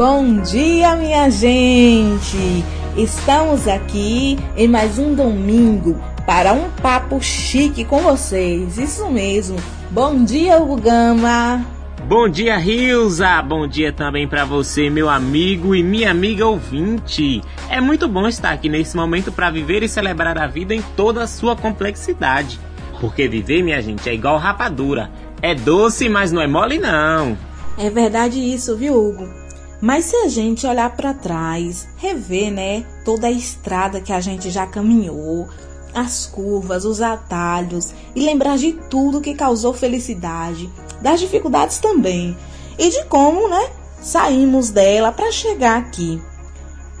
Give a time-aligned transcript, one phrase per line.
[0.00, 2.64] Bom dia, minha gente!
[2.96, 8.78] Estamos aqui em mais um domingo para um papo chique com vocês.
[8.78, 9.58] Isso mesmo.
[9.90, 11.62] Bom dia, Hugo Gama.
[12.08, 13.42] Bom dia, Rilza!
[13.42, 17.42] Bom dia também para você, meu amigo e minha amiga ouvinte.
[17.68, 21.24] É muito bom estar aqui nesse momento para viver e celebrar a vida em toda
[21.24, 22.58] a sua complexidade.
[23.02, 25.10] Porque viver, minha gente, é igual rapadura.
[25.42, 27.36] É doce, mas não é mole não.
[27.76, 29.49] É verdade isso, viu, Hugo?
[29.80, 34.50] Mas se a gente olhar para trás, rever, né, toda a estrada que a gente
[34.50, 35.48] já caminhou,
[35.94, 42.36] as curvas, os atalhos e lembrar de tudo que causou felicidade, das dificuldades também
[42.78, 46.20] e de como, né, saímos dela para chegar aqui.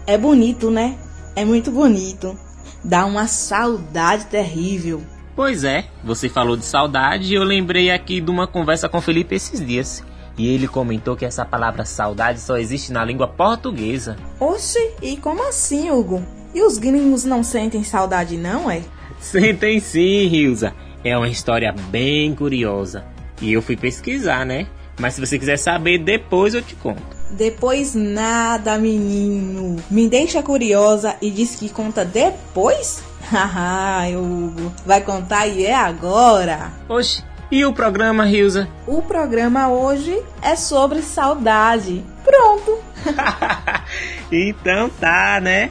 [0.06, 0.98] É bonito, né?
[1.36, 2.36] É muito bonito.
[2.82, 5.02] Dá uma saudade terrível.
[5.36, 9.34] Pois é, você falou de saudade e eu lembrei aqui de uma conversa com Felipe
[9.34, 10.02] esses dias.
[10.40, 14.16] E ele comentou que essa palavra saudade só existe na língua portuguesa.
[14.40, 16.22] Oxe, e como assim, Hugo?
[16.54, 18.80] E os gringos não sentem saudade, não, é?
[19.20, 20.72] Sentem sim, Rilza.
[21.04, 23.04] É uma história bem curiosa.
[23.42, 24.66] E eu fui pesquisar, né?
[24.98, 27.02] Mas se você quiser saber, depois eu te conto.
[27.32, 29.76] Depois nada, menino.
[29.90, 33.02] Me deixa curiosa e diz que conta depois?
[33.30, 34.72] Haha, Hugo.
[34.86, 36.72] Vai contar e é agora.
[36.88, 38.68] Oxe, e o programa, Rilza?
[38.86, 42.04] O programa hoje é sobre saudade.
[42.24, 42.78] Pronto.
[44.30, 45.70] então tá, né?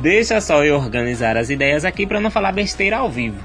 [0.00, 3.38] Deixa só eu organizar as ideias aqui para não falar besteira ao vivo.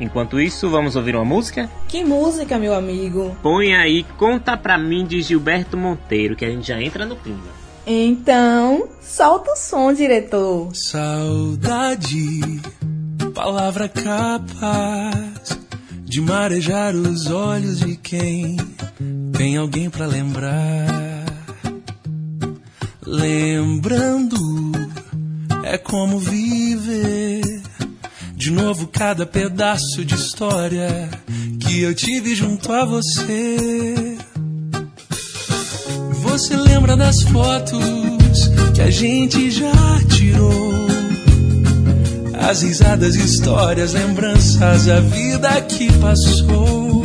[0.00, 1.68] Enquanto isso, vamos ouvir uma música?
[1.88, 3.36] Que música, meu amigo?
[3.42, 7.58] Põe aí Conta Pra Mim de Gilberto Monteiro, que a gente já entra no clima.
[7.86, 10.74] Então, solta o som, diretor.
[10.74, 12.60] Saudade,
[13.34, 15.67] palavra capaz
[16.08, 18.56] de marejar os olhos de quem
[19.36, 21.24] tem alguém para lembrar.
[23.04, 24.36] Lembrando
[25.64, 27.42] é como viver
[28.34, 31.10] de novo cada pedaço de história
[31.60, 34.16] que eu tive junto a você.
[36.22, 39.72] Você lembra das fotos que a gente já
[40.08, 40.97] tirou?
[42.48, 47.02] As risadas, histórias, lembranças, a vida que passou.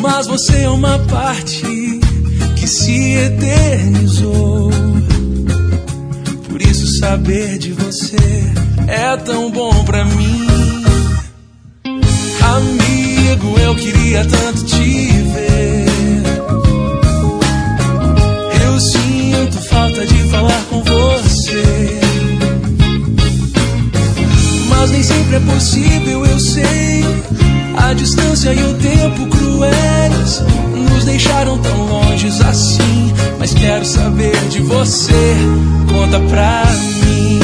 [0.00, 2.00] Mas você é uma parte
[2.56, 4.70] que se eternizou.
[6.48, 8.16] Por isso, saber de você
[8.88, 10.46] é tão bom pra mim.
[12.42, 16.09] Amigo, eu queria tanto te ver.
[25.00, 27.02] Nem sempre é possível, eu sei.
[27.74, 30.42] A distância e o tempo cruéis
[30.90, 33.10] nos deixaram tão longes assim.
[33.38, 35.36] Mas quero saber de você,
[35.88, 36.66] conta pra
[37.06, 37.40] mim.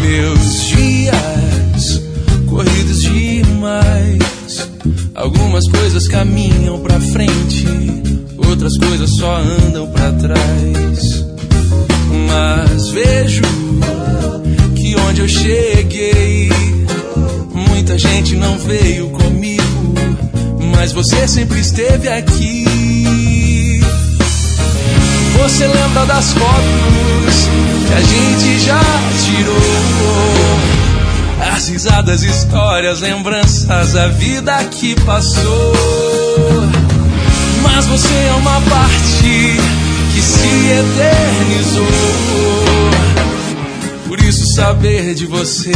[0.00, 2.02] Meus dias
[2.46, 4.70] corridos demais.
[5.14, 7.66] Algumas coisas caminham pra frente,
[8.48, 10.05] outras coisas só andam pra
[13.16, 13.42] vejo
[14.74, 16.50] que onde eu cheguei,
[17.52, 19.94] muita gente não veio comigo,
[20.74, 23.80] mas você sempre esteve aqui.
[25.38, 27.48] Você lembra das fotos
[27.86, 28.80] que a gente já
[29.24, 29.56] tirou?
[31.54, 35.72] As risadas, histórias, lembranças, a vida que passou.
[37.62, 39.56] Mas você é uma parte
[40.12, 42.65] que se eternizou.
[44.56, 45.70] Saber de você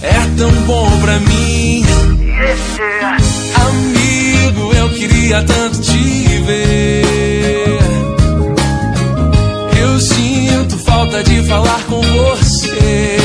[0.00, 1.84] é tão bom pra mim.
[3.54, 5.98] Amigo, eu queria tanto te
[6.46, 7.78] ver.
[9.78, 13.18] Eu sinto falta de falar com você.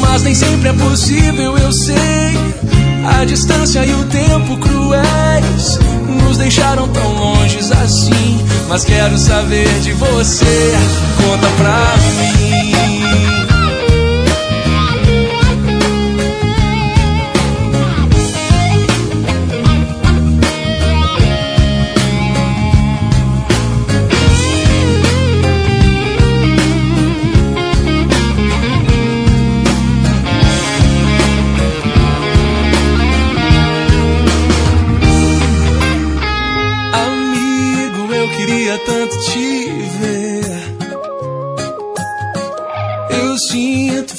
[0.00, 2.32] Mas nem sempre é possível, eu sei.
[3.14, 5.78] A distância e o tempo cruéis
[6.12, 8.38] nos deixaram tão longes assim.
[8.68, 10.72] Mas quero saber de você,
[11.16, 13.51] conta pra mim.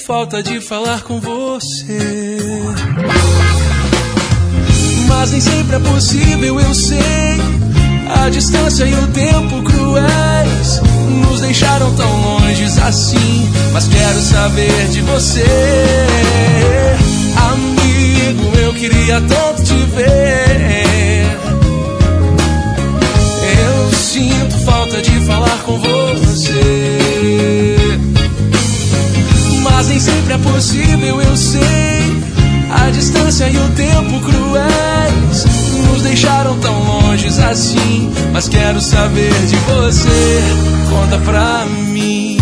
[0.05, 2.37] Falta de falar com você.
[5.07, 6.99] Mas nem sempre é possível, eu sei.
[8.23, 13.49] A distância e o tempo cruéis nos deixaram tão longe assim.
[13.71, 15.45] Mas quero saber de você,
[17.51, 18.57] amigo.
[18.57, 20.82] Eu queria tanto te ver.
[24.93, 26.51] Falta de falar com você.
[29.63, 31.63] Mas nem sempre é possível, eu sei.
[32.69, 35.45] A distância e o tempo cruéis
[35.87, 38.11] nos deixaram tão longe assim.
[38.31, 40.41] Mas quero saber de você,
[40.89, 42.37] conta pra mim.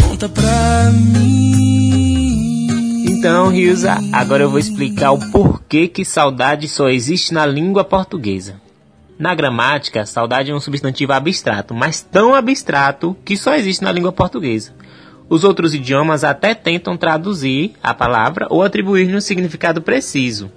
[0.00, 1.41] Conta pra mim.
[3.42, 8.60] Então, Rilza, agora eu vou explicar o porquê que saudade só existe na língua portuguesa.
[9.18, 14.12] Na gramática, saudade é um substantivo abstrato, mas tão abstrato que só existe na língua
[14.12, 14.72] portuguesa.
[15.28, 20.48] Os outros idiomas até tentam traduzir a palavra ou atribuir-lhe um significado preciso.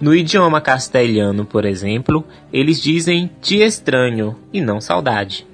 [0.00, 5.44] No idioma castelhano, por exemplo, eles dizem te estranho e não saudade.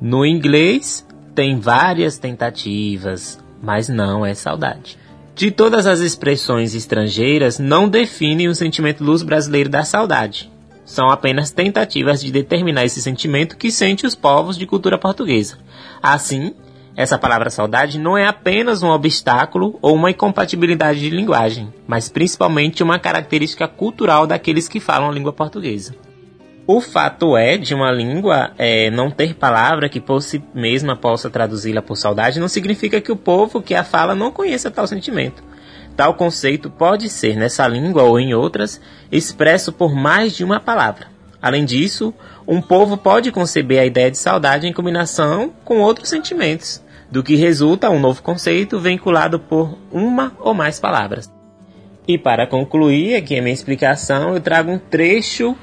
[0.00, 1.04] No inglês,
[1.34, 5.01] tem várias tentativas, mas não é saudade.
[5.34, 10.52] De todas as expressões estrangeiras, não definem o sentimento luz brasileiro da saudade.
[10.84, 15.56] São apenas tentativas de determinar esse sentimento que sente os povos de cultura portuguesa.
[16.02, 16.54] Assim,
[16.94, 22.82] essa palavra saudade não é apenas um obstáculo ou uma incompatibilidade de linguagem, mas principalmente
[22.82, 25.94] uma característica cultural daqueles que falam a língua portuguesa.
[26.64, 31.28] O fato é de uma língua é, não ter palavra que por si mesma possa
[31.28, 35.42] traduzi-la por saudade não significa que o povo que a fala não conheça tal sentimento.
[35.96, 38.80] Tal conceito pode ser, nessa língua ou em outras,
[39.10, 41.08] expresso por mais de uma palavra.
[41.40, 42.14] Além disso,
[42.46, 46.80] um povo pode conceber a ideia de saudade em combinação com outros sentimentos,
[47.10, 51.28] do que resulta um novo conceito vinculado por uma ou mais palavras.
[52.06, 55.56] E para concluir aqui a minha explicação, eu trago um trecho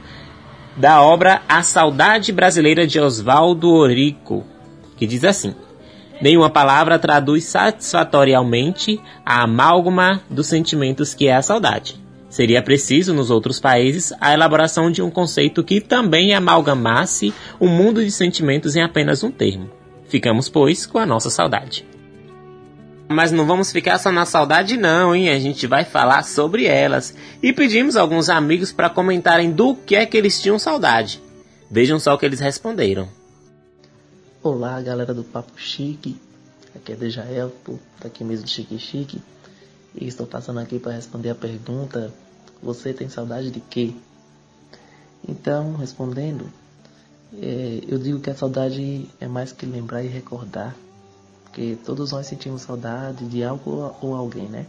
[0.80, 4.46] da obra A Saudade Brasileira de Oswaldo Orico,
[4.96, 5.54] que diz assim:
[6.22, 12.00] Nenhuma palavra traduz satisfatoriamente a amálgama dos sentimentos que é a saudade.
[12.30, 17.70] Seria preciso, nos outros países, a elaboração de um conceito que também amalgamasse o um
[17.70, 19.70] mundo de sentimentos em apenas um termo.
[20.08, 21.89] Ficamos, pois, com a nossa saudade.
[23.10, 25.30] Mas não vamos ficar só na saudade, não, hein?
[25.30, 27.16] A gente vai falar sobre elas.
[27.42, 31.22] E pedimos alguns amigos para comentarem do que é que eles tinham saudade.
[31.72, 33.10] Vejam só o que eles responderam.
[34.44, 36.16] Olá, galera do Papo Chique.
[36.76, 37.52] Aqui é Dejael,
[38.00, 39.22] daqui mesmo de Chique Chique
[39.96, 42.14] e estou passando aqui para responder a pergunta:
[42.62, 43.94] você tem saudade de quê?
[45.28, 46.46] Então, respondendo,
[47.42, 50.76] é, eu digo que a saudade é mais que lembrar e recordar,
[51.60, 54.66] porque todos nós sentimos saudade de algo ou alguém, né?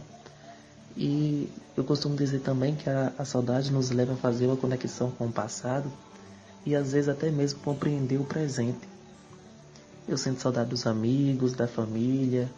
[0.97, 1.47] E
[1.77, 5.27] eu costumo dizer também que a, a saudade nos leva a fazer uma conexão com
[5.27, 5.89] o passado
[6.65, 8.89] e às vezes até mesmo compreender o presente.
[10.05, 12.51] Eu sinto saudade dos amigos, da família,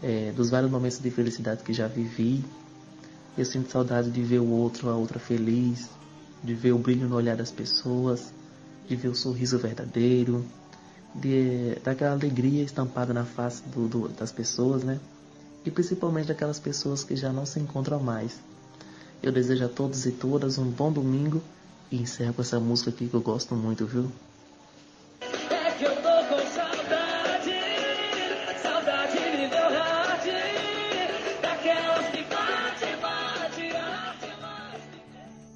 [0.00, 2.44] é, dos vários momentos de felicidade que já vivi.
[3.36, 5.88] Eu sinto saudade de ver o outro, a outra feliz,
[6.44, 8.32] de ver o brilho no olhar das pessoas,
[8.88, 10.44] de ver o sorriso verdadeiro,
[11.14, 14.98] de, daquela alegria estampada na face do, do, das pessoas, né?
[15.64, 18.40] E principalmente daquelas pessoas que já não se encontram mais.
[19.22, 21.40] Eu desejo a todos e todas um bom domingo
[21.90, 24.10] e encerro com essa música aqui que eu gosto muito, viu?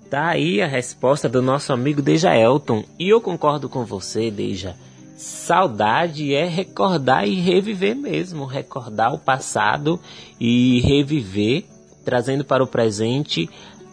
[0.09, 2.85] Tá aí a resposta do nosso amigo Deja Elton.
[2.97, 4.77] E eu concordo com você, Deja.
[5.47, 8.47] Saudade é recordar e reviver mesmo.
[8.47, 10.01] Recordar o passado
[10.41, 11.65] e reviver,
[12.05, 13.49] trazendo para o presente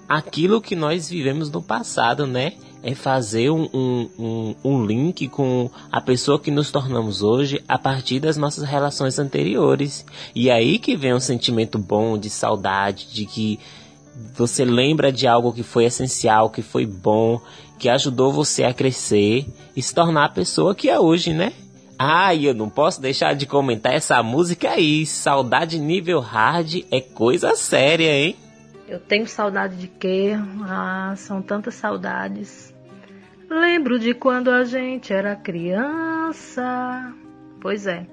[0.10, 2.54] aquilo que nós vivemos no passado, né?
[2.82, 8.20] É fazer um, um, um, link com a pessoa que nos tornamos hoje a partir
[8.20, 10.04] das nossas relações anteriores.
[10.34, 13.60] E aí que vem um sentimento bom de saudade, de que
[14.36, 17.40] você lembra de algo que foi essencial, que foi bom,
[17.80, 21.54] que ajudou você a crescer e se tornar a pessoa que é hoje, né?
[21.98, 25.06] Ah, eu não posso deixar de comentar essa música aí.
[25.06, 28.36] Saudade nível hard é coisa séria, hein?
[28.88, 30.34] Eu tenho saudade de quê?
[30.68, 32.74] Ah, são tantas saudades.
[33.50, 37.14] Lembro de quando a gente era criança.
[37.62, 38.06] Pois é,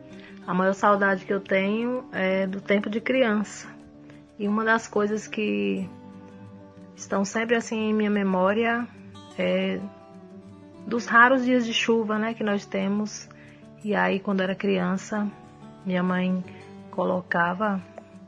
[0.46, 3.66] a maior saudade que eu tenho é do tempo de criança.
[4.38, 5.88] E uma das coisas que
[6.94, 8.86] estão sempre assim em minha memória
[9.40, 9.80] é
[10.86, 13.28] dos raros dias de chuva, né, que nós temos.
[13.82, 15.26] E aí quando era criança,
[15.84, 16.44] minha mãe
[16.90, 17.80] colocava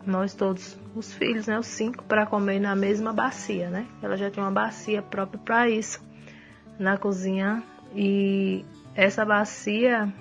[0.07, 3.87] nós todos, os filhos, né, os cinco, para comer na mesma bacia, né?
[4.03, 6.01] Ela já tinha uma bacia própria para isso
[6.79, 7.63] na cozinha
[7.95, 8.65] e
[8.95, 10.13] essa bacia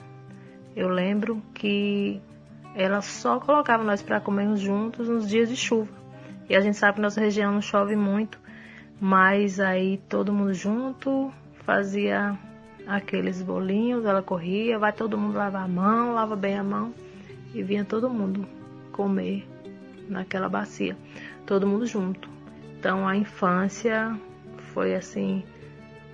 [0.75, 2.21] eu lembro que
[2.75, 5.91] ela só colocava nós para comermos juntos nos dias de chuva.
[6.49, 8.39] E a gente sabe que nossa região não chove muito,
[9.01, 11.33] mas aí todo mundo junto
[11.65, 12.37] fazia
[12.85, 16.93] aqueles bolinhos, ela corria, vai todo mundo lavar a mão, lava bem a mão
[17.51, 18.47] e vinha todo mundo
[18.91, 19.47] comer
[20.07, 20.95] naquela bacia,
[21.47, 22.29] todo mundo junto.
[22.77, 24.15] Então a infância
[24.73, 25.43] foi assim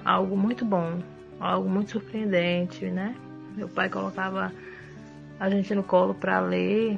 [0.06, 1.00] algo muito bom,
[1.41, 3.13] algo muito surpreendente, né?
[3.53, 4.53] Meu pai colocava
[5.38, 6.98] a gente no colo para ler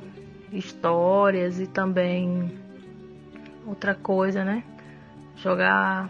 [0.51, 2.51] histórias e também
[3.65, 4.63] outra coisa, né?
[5.41, 6.09] Jogar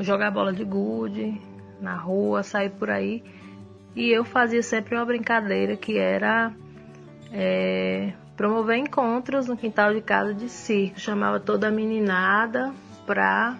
[0.00, 1.40] jogar bola de gude
[1.80, 3.22] na rua, sair por aí.
[3.94, 6.52] E eu fazia sempre uma brincadeira que era
[7.32, 10.98] é, promover encontros no quintal de casa de circo.
[10.98, 12.72] Chamava toda a meninada
[13.06, 13.56] pra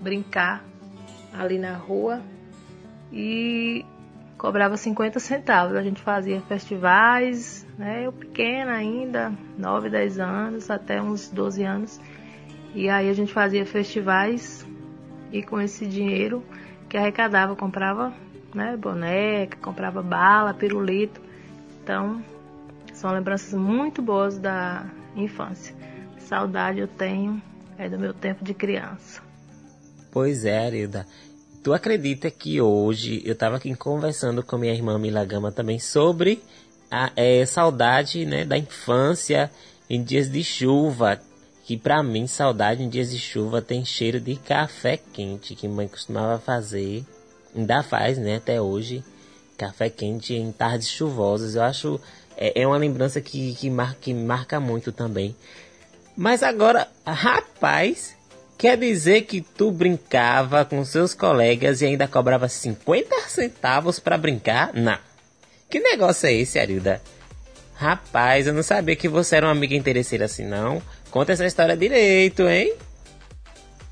[0.00, 0.62] brincar
[1.32, 2.20] ali na rua
[3.12, 3.84] e
[4.38, 5.76] cobrava 50 centavos.
[5.76, 8.06] A gente fazia festivais, né?
[8.06, 12.00] Eu pequena ainda, 9, 10 anos, até uns 12 anos.
[12.74, 14.66] E aí a gente fazia festivais
[15.32, 16.42] e com esse dinheiro
[16.88, 18.12] que arrecadava, comprava
[18.54, 21.20] né, boneca, comprava bala, pirulito.
[21.82, 22.22] Então,
[22.92, 25.74] são lembranças muito boas da infância.
[26.18, 27.40] Saudade eu tenho
[27.78, 29.20] é do meu tempo de criança.
[30.10, 31.06] Pois é, Arilda.
[31.62, 36.42] Tu acredita que hoje eu estava aqui conversando com minha irmã Milagama também sobre
[36.90, 39.50] a é, saudade né, da infância
[39.88, 41.20] em dias de chuva.
[41.64, 45.88] Que para mim, saudade em dias de chuva tem cheiro de café quente que mãe
[45.88, 47.04] costumava fazer.
[47.56, 49.02] Ainda faz, né, até hoje.
[49.56, 51.54] Café quente em tardes chuvosas.
[51.54, 52.00] Eu acho
[52.36, 55.34] é, é uma lembrança que, que, marca, que marca muito também.
[56.16, 58.14] Mas agora, rapaz,
[58.58, 64.72] quer dizer que tu brincava com seus colegas e ainda cobrava 50 centavos para brincar?
[64.74, 64.98] Não.
[65.70, 67.00] Que negócio é esse, Arilda?
[67.74, 70.80] Rapaz, eu não sabia que você era uma amiga interesseira assim, não.
[71.14, 72.74] Conta essa história direito, hein?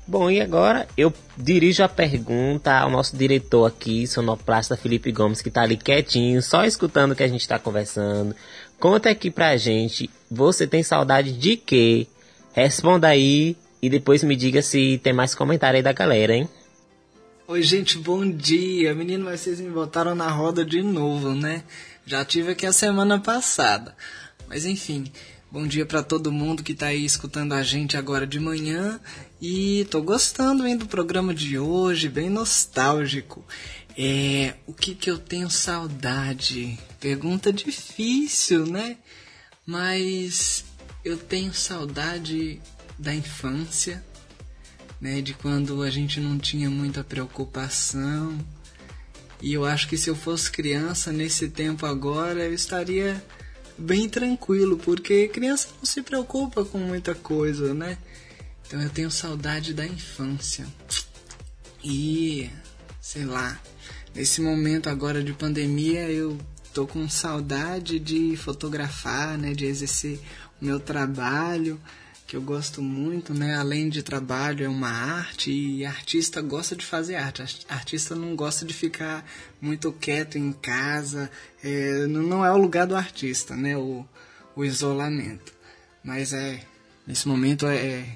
[0.05, 5.49] Bom, e agora eu dirijo a pergunta ao nosso diretor aqui, sonoplasta Felipe Gomes, que
[5.49, 8.35] tá ali quietinho, só escutando o que a gente tá conversando.
[8.77, 12.07] Conta aqui pra gente, você tem saudade de quê?
[12.51, 16.49] Responda aí e depois me diga se tem mais comentário aí da galera, hein?
[17.47, 18.93] Oi, gente, bom dia.
[18.93, 21.63] Menino, vocês me botaram na roda de novo, né?
[22.05, 23.95] Já tive aqui a semana passada.
[24.49, 25.05] Mas enfim,
[25.53, 28.99] bom dia para todo mundo que tá aí escutando a gente agora de manhã
[29.39, 33.45] e tô gostando hein, do programa de hoje, bem nostálgico.
[33.95, 36.79] É, o que que eu tenho saudade?
[36.99, 38.97] Pergunta difícil, né?
[39.63, 40.65] Mas
[41.05, 42.59] eu tenho saudade
[42.97, 44.03] da infância,
[44.99, 48.35] né, de quando a gente não tinha muita preocupação.
[49.39, 53.23] E eu acho que se eu fosse criança nesse tempo agora, eu estaria
[53.77, 57.97] bem tranquilo, porque criança não se preocupa com muita coisa, né?
[58.65, 60.65] Então eu tenho saudade da infância.
[61.83, 62.49] E,
[63.01, 63.59] sei lá,
[64.15, 66.37] nesse momento agora de pandemia eu
[66.73, 70.19] tô com saudade de fotografar, né, de exercer
[70.61, 71.79] o meu trabalho,
[72.33, 73.53] que eu gosto muito, né?
[73.53, 77.43] Além de trabalho, é uma arte e artista gosta de fazer arte.
[77.69, 79.23] Artista não gosta de ficar
[79.61, 81.29] muito quieto em casa.
[81.63, 83.77] É, não é o lugar do artista, né?
[83.77, 84.03] O,
[84.55, 85.53] o isolamento.
[86.03, 86.65] Mas é
[87.05, 88.15] nesse momento é, é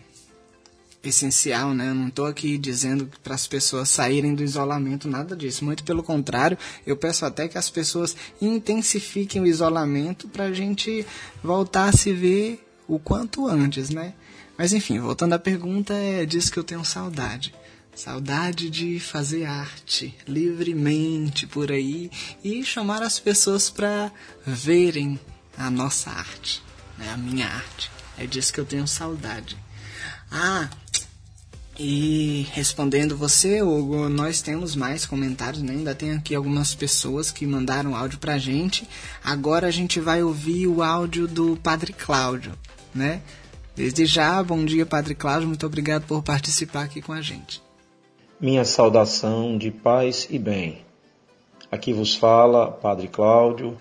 [1.04, 1.92] essencial, né?
[1.92, 5.64] Eu não estou aqui dizendo para as pessoas saírem do isolamento, nada disso.
[5.64, 6.58] Muito pelo contrário,
[6.88, 11.06] eu peço até que as pessoas intensifiquem o isolamento para a gente
[11.44, 14.14] voltar a se ver o quanto antes, né?
[14.58, 17.54] Mas enfim, voltando à pergunta, é disso que eu tenho saudade.
[17.96, 22.12] Saudade de fazer arte livremente por aí
[22.44, 24.12] e chamar as pessoas para
[24.46, 25.20] verem
[25.58, 26.62] a nossa arte,
[26.98, 27.10] né?
[27.12, 27.90] a minha arte.
[28.18, 29.58] É disso que eu tenho saudade.
[30.32, 30.70] Ah,
[31.80, 35.74] e respondendo você, Hugo, nós temos mais comentários, né?
[35.74, 38.88] Ainda tem aqui algumas pessoas que mandaram áudio pra gente.
[39.24, 42.54] Agora a gente vai ouvir o áudio do Padre Cláudio,
[42.94, 43.22] né?
[43.76, 47.62] Desde já, bom dia, Padre Cláudio, muito obrigado por participar aqui com a gente.
[48.40, 50.80] Minha saudação de paz e bem.
[51.72, 53.78] Aqui vos fala Padre Cláudio,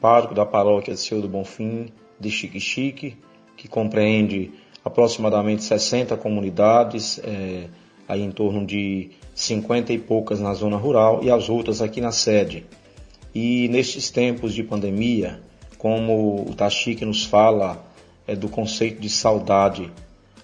[0.00, 3.16] pároco da paróquia de Senhor do Bonfim, de Chique,
[3.56, 4.52] que compreende
[4.84, 7.68] aproximadamente 60 comunidades, é,
[8.08, 12.12] aí em torno de 50 e poucas na zona rural e as outras aqui na
[12.12, 12.64] sede.
[13.34, 15.40] E nestes tempos de pandemia,
[15.76, 17.84] como o Tachique nos fala
[18.26, 19.90] é, do conceito de saudade.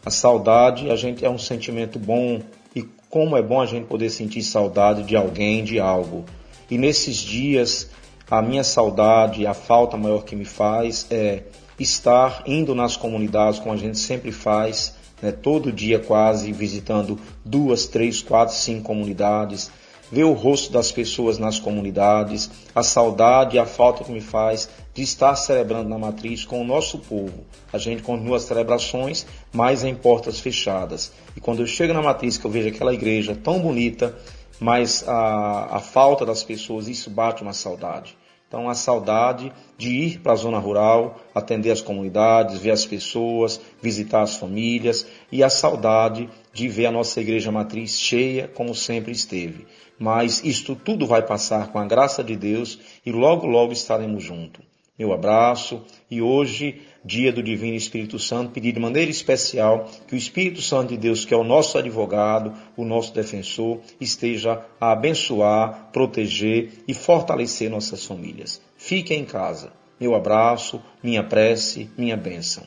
[0.05, 2.41] A saudade, a gente é um sentimento bom
[2.75, 6.25] e como é bom a gente poder sentir saudade de alguém, de algo.
[6.71, 7.91] E nesses dias,
[8.31, 11.43] a minha saudade, a falta maior que me faz é
[11.79, 17.87] estar indo nas comunidades como a gente sempre faz, né, todo dia quase visitando duas,
[17.87, 19.71] três, quatro, cinco comunidades,
[20.11, 25.03] ver o rosto das pessoas nas comunidades, a saudade a falta que me faz de
[25.03, 27.45] estar celebrando na matriz com o nosso povo.
[27.73, 31.13] A gente continua as celebrações, mas em portas fechadas.
[31.37, 34.15] E quando eu chego na matriz, que eu vejo aquela igreja tão bonita,
[34.61, 38.17] mas a, a falta das pessoas, isso bate uma saudade.
[38.53, 43.59] Então, a saudade de ir para a zona rural, atender as comunidades, ver as pessoas,
[43.81, 49.11] visitar as famílias e a saudade de ver a nossa igreja matriz cheia como sempre
[49.11, 49.67] esteve.
[49.99, 54.72] Mas isto tudo vai passar com a graça de Deus e logo, logo estaremos juntos.
[55.03, 60.17] Meu abraço e hoje, dia do Divino Espírito Santo, pedir de maneira especial que o
[60.17, 65.91] Espírito Santo de Deus, que é o nosso advogado, o nosso defensor, esteja a abençoar,
[65.93, 68.63] proteger e fortalecer nossas famílias.
[68.77, 69.73] Fique em casa.
[69.99, 72.63] Meu abraço, minha prece, minha bênção.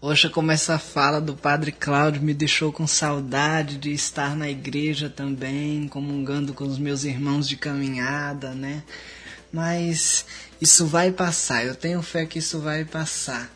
[0.00, 5.10] Poxa, como essa fala do Padre Cláudio me deixou com saudade de estar na igreja
[5.10, 8.84] também, comungando com os meus irmãos de caminhada, né?
[9.52, 10.24] Mas
[10.60, 13.50] isso vai passar, eu tenho fé que isso vai passar.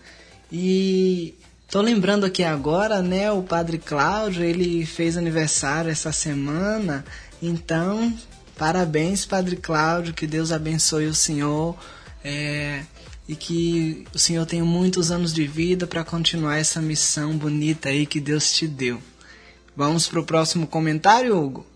[0.51, 1.35] E
[1.69, 7.05] tô lembrando aqui agora, né, o Padre Cláudio, ele fez aniversário essa semana,
[7.43, 8.13] então,
[8.57, 11.77] parabéns, Padre Cláudio, que Deus abençoe o senhor.
[12.25, 12.83] É,
[13.29, 18.07] e que o Senhor tenha muitos anos de vida para continuar essa missão bonita aí
[18.07, 19.01] que Deus te deu.
[19.77, 21.67] Vamos para o próximo comentário, Hugo?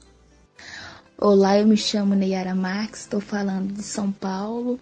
[1.21, 4.79] Olá, eu me chamo Neyara Marques, estou falando de São Paulo.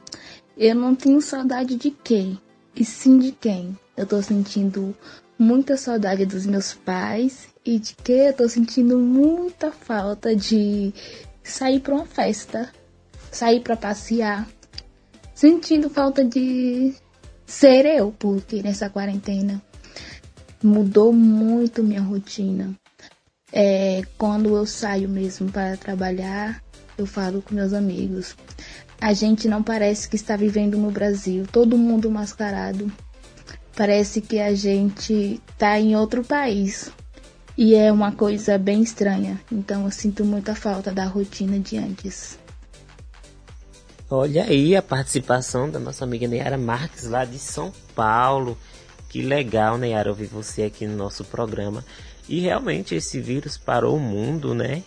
[0.55, 2.39] Eu não tenho saudade de quem,
[2.75, 3.75] e sim de quem.
[3.97, 4.95] Eu estou sentindo
[5.39, 10.93] muita saudade dos meus pais e de que eu estou sentindo muita falta de
[11.43, 12.71] sair para uma festa,
[13.33, 14.47] sair para passear,
[15.35, 16.93] sentindo falta de
[17.47, 19.63] ser eu, porque nessa quarentena
[20.63, 22.77] mudou muito minha rotina.
[23.59, 26.63] É, quando eu saio mesmo para trabalhar,
[26.99, 28.37] eu falo com meus amigos.
[29.01, 32.93] A gente não parece que está vivendo no Brasil, todo mundo mascarado.
[33.75, 36.91] Parece que a gente está em outro país.
[37.57, 39.41] E é uma coisa bem estranha.
[39.51, 42.39] Então eu sinto muita falta da rotina de antes.
[44.11, 48.59] Olha aí a participação da nossa amiga Neyara Marques lá de São Paulo.
[49.09, 51.83] Que legal, Neyara, ouvir você aqui no nosso programa.
[52.29, 54.83] E realmente esse vírus parou o mundo, né?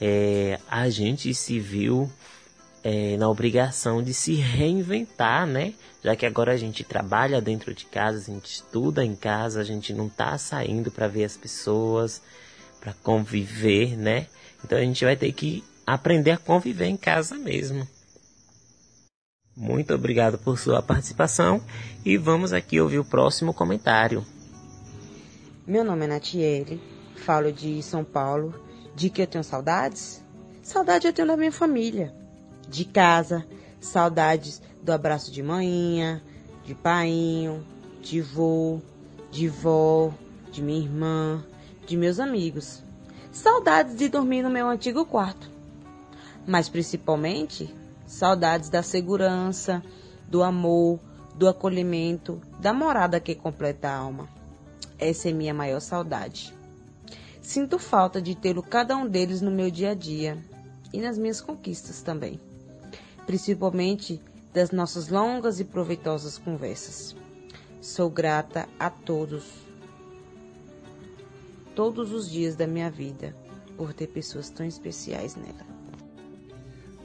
[0.00, 2.10] É, a gente se viu
[2.84, 5.74] é, na obrigação de se reinventar, né?
[6.04, 9.64] Já que agora a gente trabalha dentro de casa, a gente estuda em casa, a
[9.64, 12.22] gente não tá saindo para ver as pessoas,
[12.78, 14.26] para conviver, né?
[14.64, 17.88] Então a gente vai ter que aprender a conviver em casa mesmo.
[19.56, 21.62] Muito obrigado por sua participação
[22.04, 24.24] e vamos aqui ouvir o próximo comentário.
[25.66, 26.80] Meu nome é Natiele,
[27.16, 28.54] falo de São Paulo.
[28.94, 30.22] De que eu tenho saudades?
[30.62, 32.14] Saudade eu tenho da minha família,
[32.68, 33.44] de casa,
[33.80, 36.22] saudades do abraço de manhã,
[36.64, 37.66] de painho,
[38.00, 38.80] de vô,
[39.30, 40.12] de vó,
[40.50, 41.44] de minha irmã,
[41.86, 42.82] de meus amigos.
[43.32, 45.50] Saudades de dormir no meu antigo quarto.
[46.46, 47.74] Mas principalmente
[48.06, 49.82] Saudades da segurança,
[50.28, 51.00] do amor,
[51.34, 54.35] do acolhimento, da morada que completa a alma.
[54.98, 56.54] Essa é minha maior saudade.
[57.42, 60.38] Sinto falta de tê-lo cada um deles no meu dia a dia
[60.92, 62.40] e nas minhas conquistas também,
[63.26, 64.20] principalmente
[64.52, 67.14] das nossas longas e proveitosas conversas.
[67.80, 69.44] Sou grata a todos,
[71.74, 73.36] todos os dias da minha vida,
[73.76, 75.75] por ter pessoas tão especiais nela.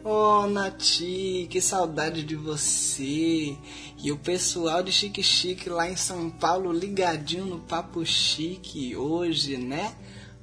[0.04, 3.56] Oh, Nati, que saudade de você.
[4.04, 9.58] E o pessoal de Chique Chique lá em São Paulo ligadinho no Papo Chique hoje,
[9.58, 9.96] né?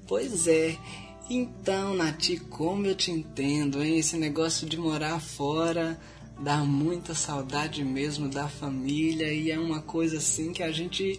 [0.06, 0.78] Pois é.
[1.28, 3.98] Então, Nati, como eu te entendo, hein?
[3.98, 5.98] Esse negócio de morar fora
[6.38, 11.18] dá muita saudade mesmo da família e é uma coisa assim que a gente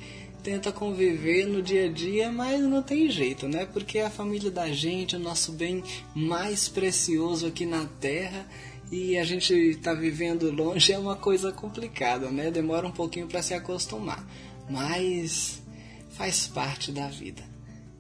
[0.50, 3.68] tenta conviver no dia a dia, mas não tem jeito, né?
[3.68, 5.84] Porque a família da gente, o nosso bem
[6.16, 8.48] mais precioso aqui na Terra,
[8.92, 12.50] e a gente está vivendo longe é uma coisa complicada, né?
[12.50, 14.26] Demora um pouquinho para se acostumar,
[14.68, 15.62] mas
[16.10, 17.44] faz parte da vida.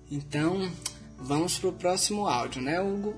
[0.09, 0.71] Então,
[1.19, 3.13] vamos pro próximo áudio, né, Hugo?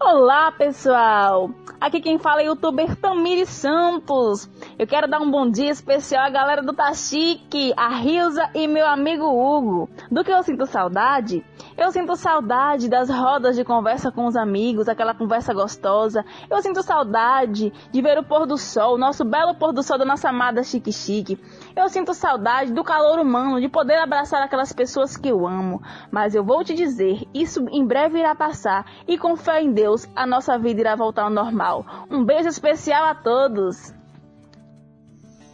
[0.00, 1.50] Olá, pessoal!
[1.80, 4.48] Aqui quem fala é o youtuber Tamiri Santos.
[4.78, 8.86] Eu quero dar um bom dia especial à galera do Tachique, a Rilza e meu
[8.86, 9.90] amigo Hugo.
[10.10, 11.44] Do que eu sinto saudade?
[11.76, 16.24] Eu sinto saudade das rodas de conversa com os amigos, aquela conversa gostosa.
[16.50, 19.98] Eu sinto saudade de ver o pôr do sol, o nosso belo pôr do sol
[19.98, 21.38] da nossa amada Chique Chique.
[21.76, 25.82] Eu sinto saudade do calor humano, de poder abraçar aquelas pessoas que eu amo.
[26.10, 30.08] Mas eu vou te dizer, isso em breve irá passar e com fé em Deus,
[30.16, 31.84] a nossa vida irá voltar ao normal.
[32.10, 33.97] Um beijo especial a todos.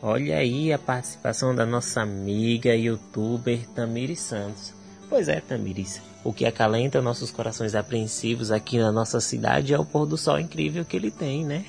[0.07, 4.75] Olha aí a participação da nossa amiga youtuber Tamires Santos.
[5.09, 9.85] Pois é, Tamires, o que acalenta nossos corações apreensivos aqui na nossa cidade é o
[9.87, 11.65] pôr do sol incrível que ele tem, né?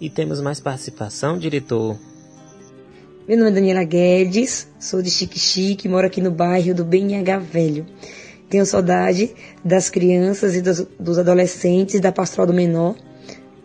[0.00, 1.98] E temos mais participação, diretor?
[3.26, 7.38] Meu nome é Daniela Guedes, sou de Chique Chique, moro aqui no bairro do BNH
[7.40, 7.86] Velho.
[8.48, 9.34] Tenho saudade
[9.64, 12.94] das crianças e dos, dos adolescentes da Pastoral do Menor,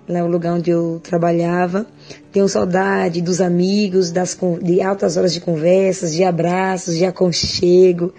[0.10, 1.86] lá no lugar onde eu trabalhava.
[2.32, 8.14] Tenho saudade dos amigos, das, de altas horas de conversas, de abraços, de aconchego,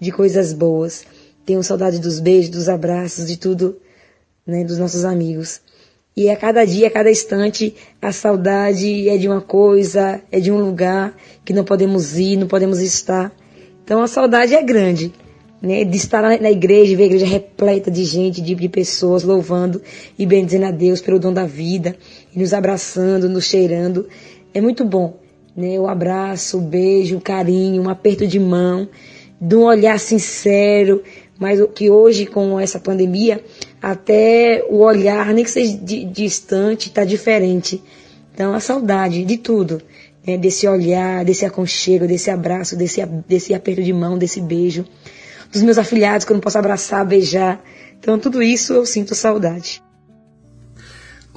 [0.00, 1.04] de coisas boas.
[1.44, 3.76] Tenho saudade dos beijos, dos abraços, de tudo,
[4.44, 5.60] né, dos nossos amigos.
[6.16, 10.50] E a cada dia, a cada instante, a saudade é de uma coisa, é de
[10.50, 11.14] um lugar
[11.44, 13.30] que não podemos ir, não podemos estar.
[13.84, 15.12] Então a saudade é grande,
[15.66, 15.84] né?
[15.84, 19.82] De estar na igreja, ver a igreja repleta de gente, de, de pessoas louvando
[20.18, 21.96] e bendizendo a Deus pelo dom da vida,
[22.34, 24.08] e nos abraçando, nos cheirando.
[24.54, 25.18] É muito bom,
[25.56, 25.78] né?
[25.78, 28.88] O abraço, o beijo, o carinho, um aperto de mão,
[29.40, 31.02] de um olhar sincero,
[31.38, 33.42] mas que hoje com essa pandemia
[33.82, 37.82] até o olhar, nem que seja distante, está diferente.
[38.32, 39.80] Então, a saudade de tudo,
[40.26, 40.36] né?
[40.36, 44.84] desse olhar, desse aconchego, desse abraço, desse, desse aperto de mão, desse beijo,
[45.52, 47.62] dos meus afilhados que eu não posso abraçar, beijar.
[47.98, 49.82] Então, tudo isso eu sinto saudade.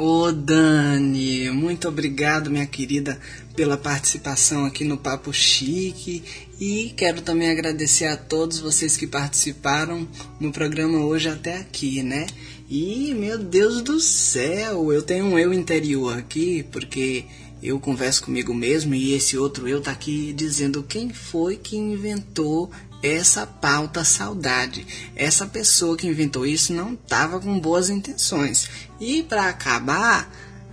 [0.01, 3.19] Ô Dani, muito obrigado, minha querida,
[3.53, 6.23] pela participação aqui no Papo Chique
[6.57, 10.07] e quero também agradecer a todos vocês que participaram
[10.39, 12.27] no programa hoje até aqui, né?
[12.69, 17.25] E meu Deus do céu, eu tenho um eu interior aqui porque
[17.61, 22.71] eu converso comigo mesmo e esse outro eu tá aqui dizendo quem foi que inventou
[23.01, 24.85] essa pauta saudade.
[25.15, 28.69] Essa pessoa que inventou isso não estava com boas intenções.
[28.99, 30.29] E para acabar,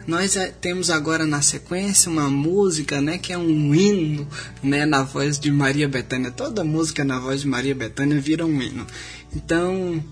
[0.07, 4.27] nós eh, temos agora na sequência uma música, né, que é um hino,
[4.62, 6.31] né, na voz de Maria Bethânia.
[6.31, 8.87] Toda música na voz de Maria Bethânia vira um hino.
[9.35, 10.03] Então,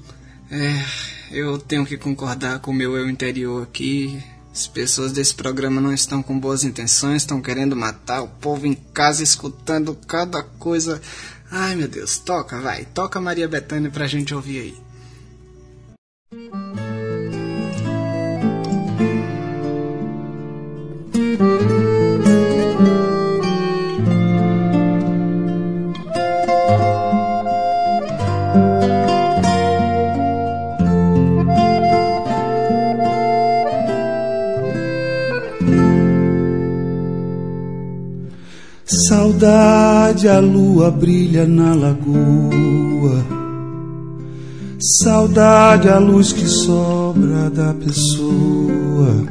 [0.50, 0.85] é,
[1.31, 4.22] eu tenho que concordar com o meu eu interior aqui.
[4.53, 8.74] As pessoas desse programa não estão com boas intenções, estão querendo matar o povo em
[8.74, 11.00] casa, escutando cada coisa
[11.56, 14.84] Ai meu Deus, toca, vai, toca Maria Bethânia pra gente ouvir aí.
[38.84, 43.24] Saudade, a lua brilha na lagoa.
[45.03, 49.27] Saudade, a luz que sobra da pessoa.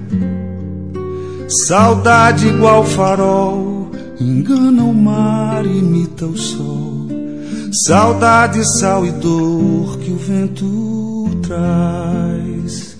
[1.67, 7.07] Saudade igual farol, engana o mar, imita o sol.
[7.85, 12.97] Saudade, sal e dor que o vento traz.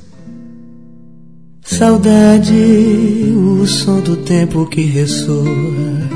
[1.62, 6.13] Saudade, o som do tempo que ressoa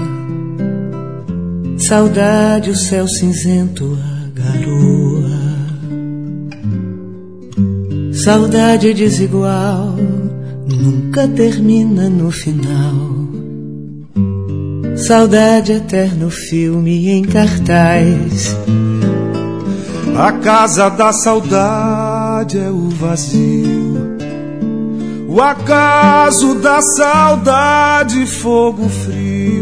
[1.88, 5.40] Saudade, o céu cinzento, a garoa.
[8.12, 9.96] Saudade desigual,
[10.68, 12.94] nunca termina no final.
[14.98, 18.54] Saudade, eterno filme em cartaz.
[20.18, 24.18] A casa da saudade é o vazio.
[25.30, 29.57] O acaso da saudade, fogo frio.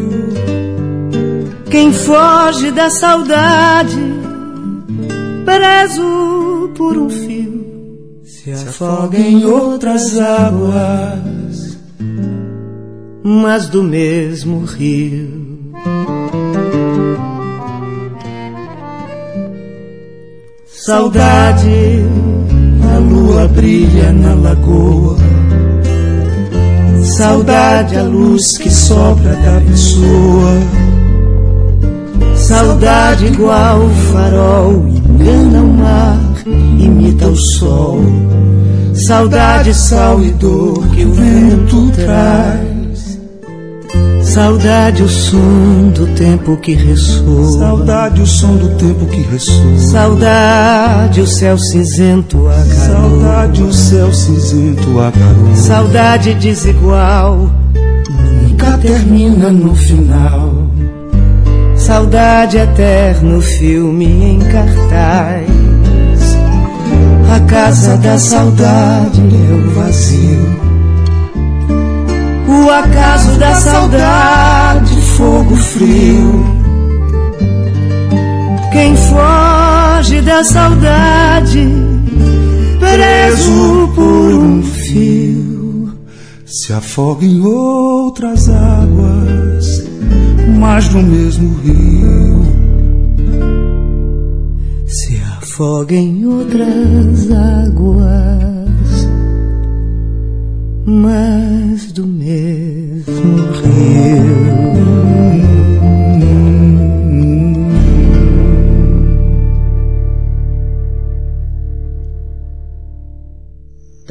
[1.69, 3.97] Quem foge da saudade,
[5.43, 7.65] preso por um fio,
[8.23, 11.77] se afoga em outras águas,
[13.23, 15.45] mas do mesmo rio.
[20.67, 22.05] Saudade,
[22.95, 25.17] a lua brilha na lagoa.
[27.17, 30.94] Saudade, a luz que sobra da pessoa
[32.33, 37.99] Saudade igual farol, engana o mar, imita o sol.
[38.93, 43.19] Saudade, sal e dor que o vento traz.
[44.21, 47.59] Saudade, o som do tempo que ressoa.
[47.59, 49.77] Saudade, o som do tempo que ressoa.
[49.77, 55.55] Saudade, o céu cinzento a Saudade, o céu cinzento a garoa.
[55.55, 57.49] Saudade desigual,
[58.41, 60.64] nunca termina no final.
[61.85, 65.47] Saudade eterno, filme em cartaz.
[67.31, 70.59] A casa da saudade é o vazio.
[72.47, 76.43] O acaso da saudade, fogo frio.
[78.71, 81.69] Quem foge da saudade,
[82.79, 85.93] preso por um fio,
[86.47, 89.84] se afoga em outras águas,
[90.47, 92.45] mas no mesmo rio.
[94.85, 99.07] Se afoga em outras águas,
[100.85, 103.35] mas do mesmo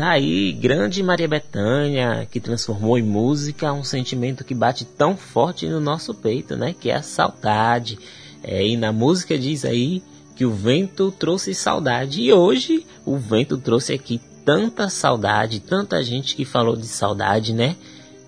[0.04, 0.16] Tá
[0.60, 6.12] grande Maria Bethânia, que transformou em música um sentimento que bate tão forte no nosso
[6.12, 6.74] peito, né?
[6.78, 7.98] Que é a saudade.
[8.42, 10.02] É, e na música diz aí
[10.36, 12.20] que o vento trouxe saudade.
[12.20, 17.74] E hoje o vento trouxe aqui tanta saudade, tanta gente que falou de saudade, né?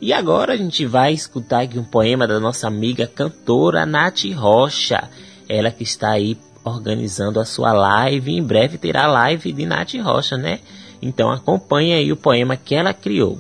[0.01, 5.11] E agora a gente vai escutar aqui um poema da nossa amiga cantora Nath Rocha.
[5.47, 8.33] Ela que está aí organizando a sua live.
[8.33, 10.61] Em breve terá live de Nath Rocha, né?
[11.01, 13.39] Então acompanhe aí o poema que ela criou.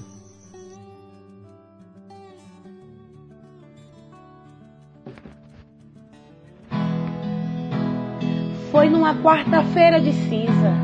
[8.71, 10.75] Foi numa quarta-feira de cinza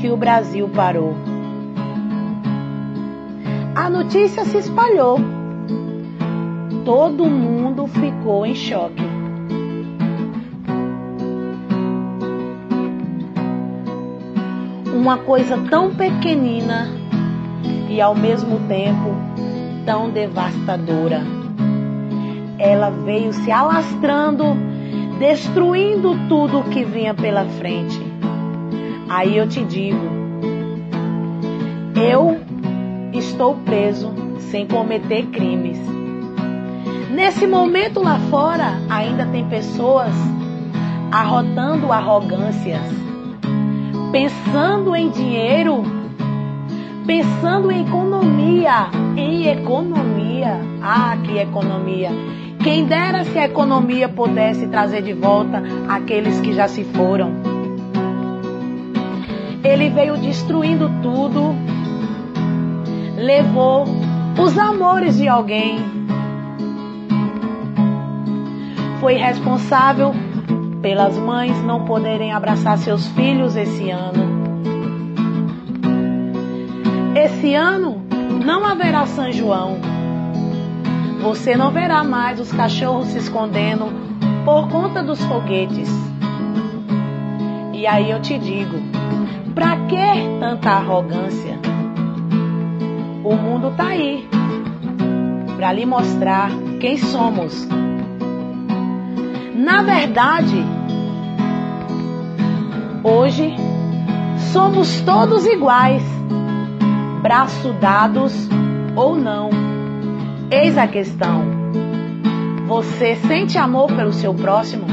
[0.00, 1.14] que o Brasil parou.
[3.74, 5.18] A notícia se espalhou.
[6.84, 9.15] Todo mundo ficou em choque.
[15.06, 16.88] Uma coisa tão pequenina
[17.88, 19.14] e ao mesmo tempo
[19.84, 21.22] tão devastadora.
[22.58, 24.56] Ela veio se alastrando
[25.20, 28.02] destruindo tudo o que vinha pela frente.
[29.08, 30.04] Aí eu te digo,
[31.94, 32.40] eu
[33.12, 34.12] estou preso
[34.50, 35.78] sem cometer crimes.
[37.12, 40.12] Nesse momento lá fora, ainda tem pessoas
[41.12, 43.05] arrotando arrogâncias,
[44.10, 45.82] pensando em dinheiro,
[47.06, 50.60] pensando em economia, em economia.
[50.82, 52.10] Ah, que economia!
[52.62, 57.32] Quem dera se a economia pudesse trazer de volta aqueles que já se foram.
[59.62, 61.54] Ele veio destruindo tudo,
[63.16, 63.84] levou
[64.38, 65.78] os amores de alguém.
[69.00, 70.14] Foi responsável
[70.86, 74.22] pelas mães não poderem abraçar seus filhos esse ano.
[77.16, 78.06] Esse ano
[78.44, 79.80] não haverá São João
[81.20, 83.86] você não verá mais os cachorros se escondendo
[84.44, 85.90] por conta dos foguetes.
[87.72, 88.76] E aí eu te digo,
[89.56, 91.58] pra que tanta arrogância?
[93.24, 94.24] O mundo tá aí
[95.56, 97.66] para lhe mostrar quem somos.
[99.52, 100.75] Na verdade,
[103.06, 103.54] hoje
[104.52, 106.02] somos todos iguais,
[107.22, 108.48] braço dados
[108.96, 109.50] ou não.
[110.50, 111.44] Eis a questão:
[112.66, 114.86] você sente amor pelo seu próximo?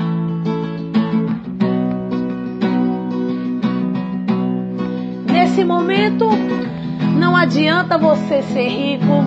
[5.32, 6.28] Nesse momento,
[7.18, 9.24] não adianta você ser rico,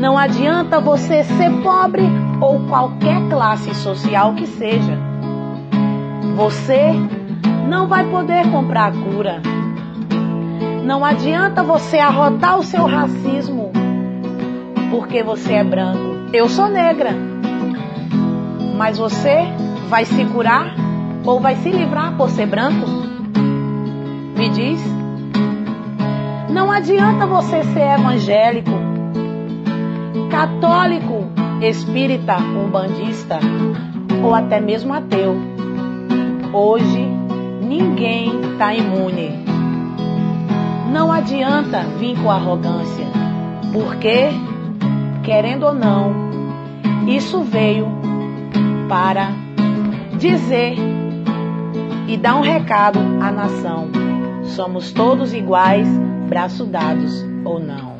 [0.00, 2.04] não adianta você ser pobre
[2.40, 4.98] ou qualquer classe social que seja.
[6.36, 6.94] Você
[7.68, 9.42] não vai poder comprar a cura.
[10.84, 13.70] Não adianta você arrotar o seu racismo
[14.90, 16.30] porque você é branco.
[16.32, 17.10] Eu sou negra.
[18.74, 19.44] Mas você
[19.90, 20.74] vai se curar
[21.26, 22.86] ou vai se livrar por ser branco?
[24.36, 24.80] Me diz.
[26.48, 28.70] Não adianta você ser evangélico,
[30.30, 31.26] católico,
[31.60, 33.38] espírita, umbandista
[34.24, 35.36] ou até mesmo ateu.
[36.52, 37.17] Hoje
[37.68, 39.44] ninguém está imune.
[40.90, 43.04] Não adianta vir com arrogância,
[43.72, 44.30] porque
[45.22, 46.12] querendo ou não,
[47.06, 47.86] isso veio
[48.88, 49.30] para
[50.18, 50.76] dizer
[52.08, 53.88] e dar um recado à nação.
[54.56, 55.86] Somos todos iguais,
[56.26, 57.97] braço dados ou não.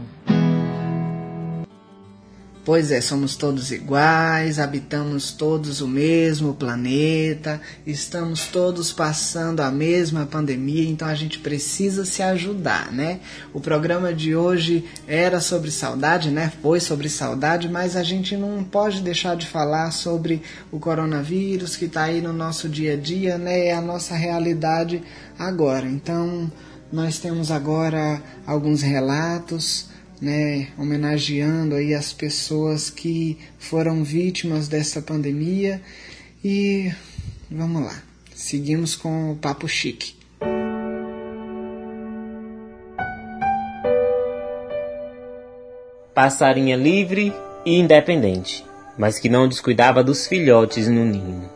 [2.69, 10.27] Pois é, somos todos iguais, habitamos todos o mesmo planeta, estamos todos passando a mesma
[10.27, 13.21] pandemia, então a gente precisa se ajudar, né?
[13.55, 16.53] O programa de hoje era sobre saudade, né?
[16.61, 21.87] Foi sobre saudade, mas a gente não pode deixar de falar sobre o coronavírus que
[21.87, 23.69] está aí no nosso dia a dia, né?
[23.69, 25.03] É a nossa realidade
[25.39, 25.87] agora.
[25.87, 26.53] Então,
[26.93, 29.89] nós temos agora alguns relatos
[30.21, 35.81] né, homenageando aí as pessoas que foram vítimas dessa pandemia
[36.45, 36.93] e
[37.51, 38.03] vamos lá,
[38.35, 40.17] seguimos com o papo chique.
[46.15, 47.33] Passarinha livre
[47.65, 48.65] e independente,
[48.97, 51.49] mas que não descuidava dos filhotes no ninho.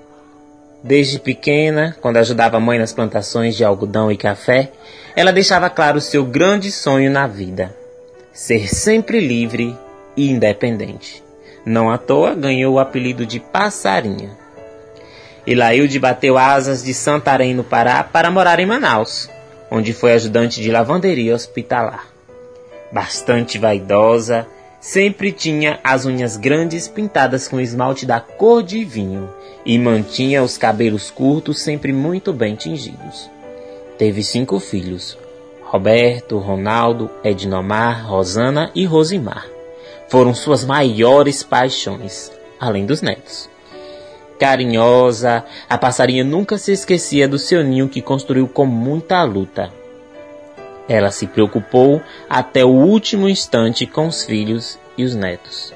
[0.84, 4.72] Desde pequena, quando ajudava a mãe nas plantações de algodão e café,
[5.16, 7.81] ela deixava claro seu grande sonho na vida
[8.32, 9.76] ser sempre livre
[10.16, 11.22] e independente.
[11.64, 14.30] Não à toa ganhou o apelido de Passarinha.
[15.46, 19.28] Ilailde bateu asas de Santarém no Pará para morar em Manaus,
[19.70, 22.06] onde foi ajudante de lavanderia hospitalar.
[22.90, 24.46] Bastante vaidosa,
[24.80, 29.28] sempre tinha as unhas grandes pintadas com esmalte da cor de vinho
[29.64, 33.30] e mantinha os cabelos curtos sempre muito bem tingidos.
[33.98, 35.16] Teve cinco filhos,
[35.72, 39.46] Roberto, Ronaldo, Ednomar, Rosana e Rosimar.
[40.06, 42.30] Foram suas maiores paixões,
[42.60, 43.48] além dos netos.
[44.38, 49.72] Carinhosa, a passarinha nunca se esquecia do seu ninho que construiu com muita luta.
[50.86, 55.72] Ela se preocupou até o último instante com os filhos e os netos.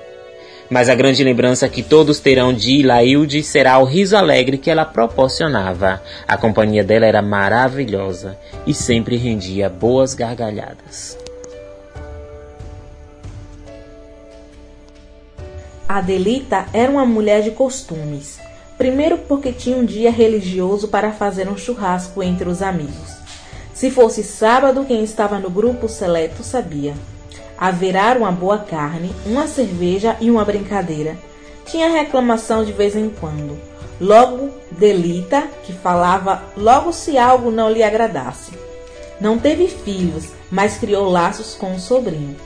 [0.69, 4.85] Mas a grande lembrança que todos terão de Ilailde será o riso alegre que ela
[4.85, 6.03] proporcionava.
[6.27, 11.17] A companhia dela era maravilhosa e sempre rendia boas gargalhadas.
[15.89, 18.41] Adelita era uma mulher de costumes.
[18.77, 23.17] Primeiro, porque tinha um dia religioso para fazer um churrasco entre os amigos.
[23.73, 26.95] Se fosse sábado, quem estava no grupo seleto sabia
[27.59, 31.17] haverá uma boa carne, uma cerveja e uma brincadeira.
[31.67, 33.59] Tinha reclamação de vez em quando.
[34.01, 38.53] Logo Delita, que falava logo se algo não lhe agradasse.
[39.21, 42.37] Não teve filhos, mas criou laços com o sobrinho.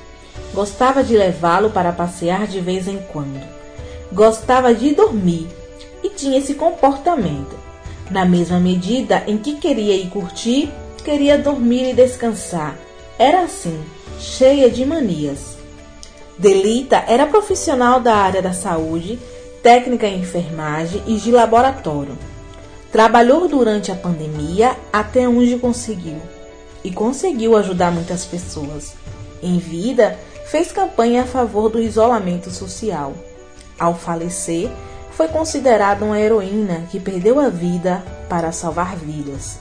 [0.55, 3.40] Gostava de levá-lo para passear de vez em quando.
[4.12, 5.49] Gostava de dormir
[6.03, 7.59] e tinha esse comportamento.
[8.11, 10.70] Na mesma medida em que queria ir curtir,
[11.05, 12.77] queria dormir e descansar.
[13.18, 13.81] Era assim
[14.20, 15.56] cheia de manias.
[16.38, 19.18] Delita era profissional da área da saúde,
[19.62, 22.16] técnica em enfermagem e de laboratório.
[22.92, 26.20] Trabalhou durante a pandemia até onde conseguiu
[26.85, 28.94] e conseguiu ajudar muitas pessoas.
[29.42, 33.14] Em vida, fez campanha a favor do isolamento social.
[33.78, 34.70] Ao falecer,
[35.12, 39.59] foi considerada uma heroína que perdeu a vida para salvar vidas.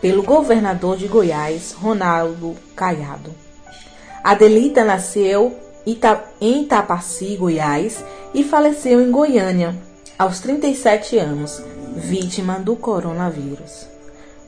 [0.00, 3.49] Pelo governador de Goiás, Ronaldo Caiado.
[4.22, 5.58] Adelita nasceu
[6.40, 8.04] em Itapaci, Goiás,
[8.34, 9.74] e faleceu em Goiânia,
[10.18, 11.62] aos 37 anos,
[11.96, 13.86] vítima do coronavírus.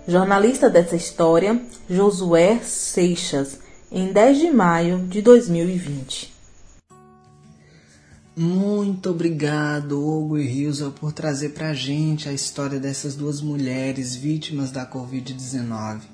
[0.07, 3.59] Jornalista dessa história, Josué Seixas,
[3.91, 6.33] em 10 de maio de 2020.
[8.35, 14.71] Muito obrigado, Hugo e Rilza, por trazer pra gente a história dessas duas mulheres vítimas
[14.71, 16.12] da Covid-19.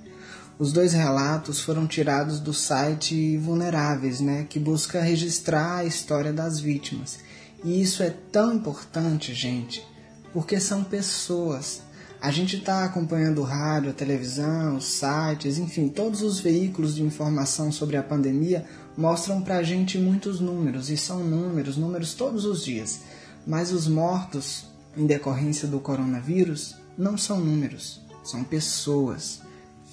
[0.58, 6.58] Os dois relatos foram tirados do site Vulneráveis, né, que busca registrar a história das
[6.58, 7.20] vítimas.
[7.62, 9.86] E isso é tão importante, gente,
[10.32, 11.82] porque são pessoas.
[12.20, 17.04] A gente está acompanhando o rádio, a televisão, os sites, enfim, todos os veículos de
[17.04, 18.66] informação sobre a pandemia
[18.96, 23.02] mostram para a gente muitos números, e são números, números todos os dias.
[23.46, 24.64] Mas os mortos
[24.96, 29.46] em decorrência do coronavírus não são números, são pessoas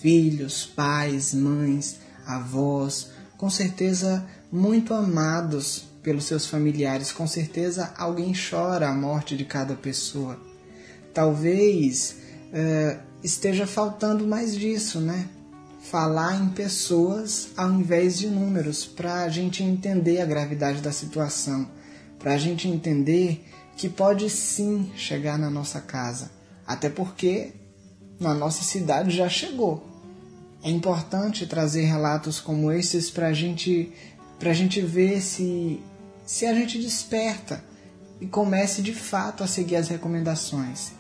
[0.06, 8.88] filhos, pais, mães, avós, com certeza muito amados pelos seus familiares, com certeza alguém chora
[8.88, 10.40] a morte de cada pessoa.
[11.12, 12.18] Talvez
[12.52, 15.28] uh, esteja faltando mais disso, né?
[15.82, 21.68] Falar em pessoas ao invés de números, para a gente entender a gravidade da situação,
[22.20, 23.44] para a gente entender
[23.76, 26.30] que pode sim chegar na nossa casa,
[26.68, 27.54] até porque
[28.20, 29.95] na nossa cidade já chegou.
[30.66, 33.94] É importante trazer relatos como esses para gente,
[34.42, 35.80] a gente ver se,
[36.26, 37.64] se a gente desperta
[38.20, 40.94] e comece de fato a seguir as recomendações.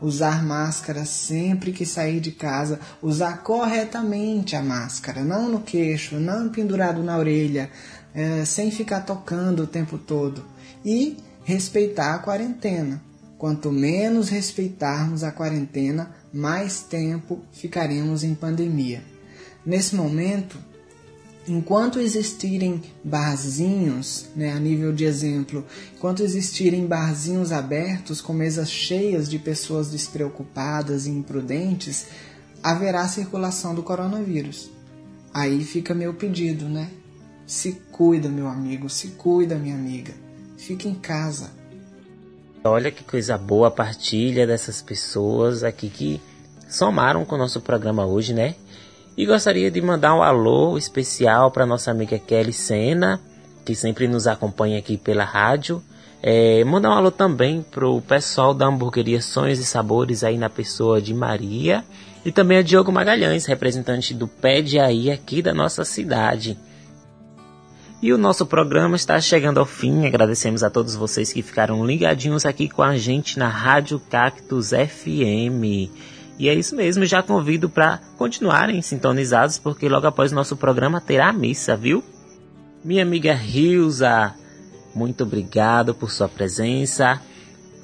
[0.00, 6.48] usar máscara sempre que sair de casa, usar corretamente a máscara, não no queixo, não
[6.48, 7.70] pendurado na orelha,
[8.14, 10.42] é, sem ficar tocando o tempo todo.
[10.82, 13.02] E respeitar a quarentena.
[13.36, 19.09] Quanto menos respeitarmos a quarentena, mais tempo ficaremos em pandemia.
[19.70, 20.58] Nesse momento,
[21.46, 25.64] enquanto existirem barzinhos, né, a nível de exemplo,
[25.94, 32.08] enquanto existirem barzinhos abertos com mesas cheias de pessoas despreocupadas e imprudentes,
[32.60, 34.72] haverá circulação do coronavírus.
[35.32, 36.90] Aí fica meu pedido, né?
[37.46, 40.12] Se cuida, meu amigo, se cuida, minha amiga.
[40.58, 41.52] Fique em casa.
[42.64, 46.20] Olha que coisa boa a partilha dessas pessoas aqui que
[46.68, 48.56] somaram com o nosso programa hoje, né?
[49.20, 53.20] E gostaria de mandar um alô especial para nossa amiga Kelly Sena,
[53.66, 55.82] que sempre nos acompanha aqui pela rádio.
[56.22, 61.02] É, mandar um alô também pro pessoal da hamburgueria Sonhos e Sabores aí na pessoa
[61.02, 61.84] de Maria.
[62.24, 66.56] E também a Diogo Magalhães, representante do Pé de Aí aqui da nossa cidade.
[68.00, 70.06] E o nosso programa está chegando ao fim.
[70.06, 75.90] Agradecemos a todos vocês que ficaram ligadinhos aqui com a gente na Rádio Cactus FM.
[76.40, 80.98] E é isso mesmo, já convido para continuarem sintonizados, porque logo após o nosso programa
[80.98, 82.02] terá missa, viu?
[82.82, 84.34] Minha amiga Rilza,
[84.94, 87.20] muito obrigado por sua presença.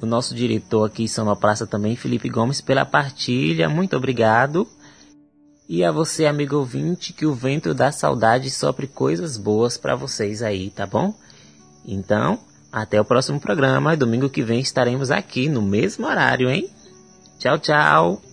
[0.01, 4.67] O nosso diretor aqui em São Praça também, Felipe Gomes, pela partilha, muito obrigado.
[5.69, 10.41] E a você, amigo ouvinte, que o vento da saudade sopre coisas boas para vocês
[10.41, 11.13] aí, tá bom?
[11.85, 12.39] Então,
[12.71, 13.95] até o próximo programa.
[13.95, 16.67] Domingo que vem estaremos aqui no mesmo horário, hein?
[17.37, 18.26] Tchau, tchau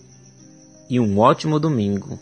[0.89, 2.19] e um ótimo domingo.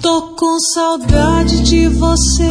[0.00, 2.48] Tô com saudade de você,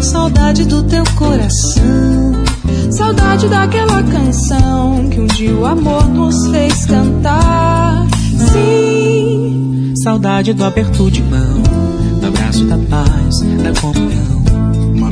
[0.00, 1.82] saudade do teu coração,
[2.90, 8.06] saudade daquela canção que um dia o amor nos fez cantar.
[8.52, 11.62] Sim, saudade do aperto de mão,
[12.20, 14.51] do abraço da paz, da comunhão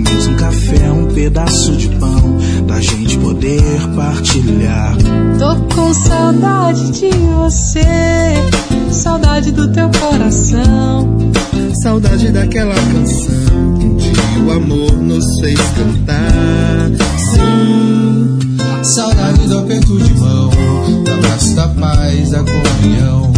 [0.09, 3.63] um café, um pedaço de pão, da gente poder
[3.95, 4.97] partilhar.
[5.39, 7.85] Tô com saudade de você,
[8.91, 11.31] saudade do teu coração,
[11.83, 16.91] saudade daquela canção que um dia o amor nos fez cantar.
[17.19, 18.39] Sim,
[18.83, 20.51] saudade do aperto de mão,
[21.05, 23.33] do abraço da paz, da comunhão.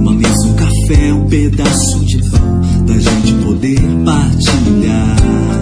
[0.00, 5.57] Uma mesa, um café, um pedaço de pão, da gente poder partilhar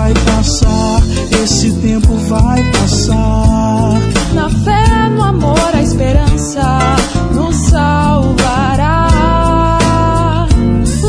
[0.00, 1.02] vai passar,
[1.42, 4.00] esse tempo vai passar.
[4.32, 6.62] Na fé, no amor, a esperança
[7.34, 9.08] nos salvará.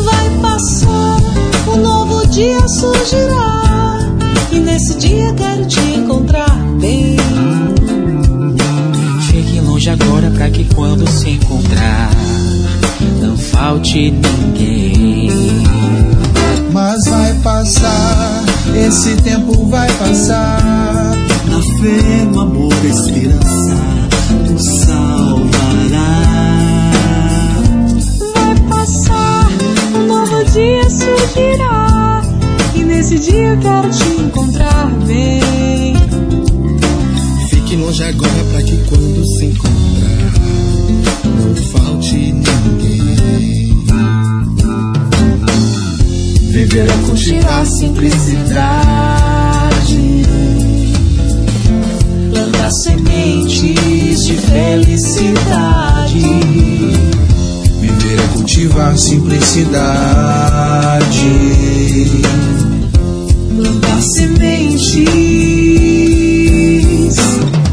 [0.04, 1.18] Vai passar,
[1.70, 3.62] um novo dia surgirá.
[4.52, 7.16] E nesse dia quero te encontrar bem.
[9.30, 12.10] Fique longe agora pra que quando se encontrar,
[13.22, 15.62] não falte ninguém
[16.74, 18.44] mas vai passar,
[18.76, 21.12] esse tempo vai passar.
[21.48, 23.76] Na fé, no amor, a esperança
[24.50, 26.22] nos salvará.
[28.36, 29.48] Vai passar,
[29.96, 32.22] um novo dia surgirá.
[32.76, 35.96] E nesse dia eu quero te encontrar bem.
[37.50, 40.34] Fique longe agora para que quando se encontrar,
[41.26, 43.11] não falte ninguém.
[46.52, 48.52] Viver é cultivar simplicidade.
[52.30, 56.20] Plantar sementes de felicidade.
[57.80, 59.80] Viver é cultivar simplicidade.
[63.56, 65.06] Plantar sementes.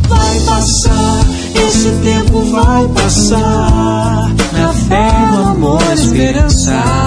[0.08, 1.26] Vai passar,
[1.66, 4.32] esse tempo vai passar.
[4.52, 6.97] Na fé, no amor, esperança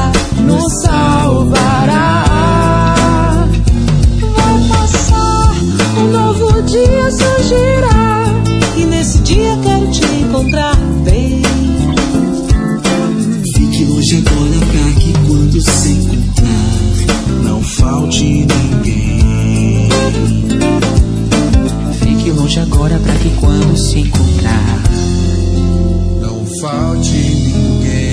[22.51, 24.83] Longe agora pra que quando se encontrar,
[26.19, 28.11] não falte ninguém.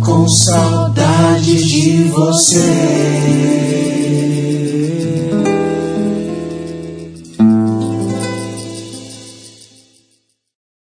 [0.00, 3.21] com saudade de você.